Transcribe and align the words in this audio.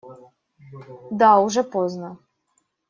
Да, 1.11 1.37
уже 1.41 1.63
поздно. 1.63 2.17